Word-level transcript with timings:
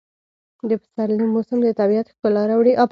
د 0.69 0.71
پسرلي 0.81 1.25
موسم 1.33 1.59
د 1.63 1.67
طبیعت 1.79 2.05
ښکلا 2.13 2.43
راوړي. 2.49 2.73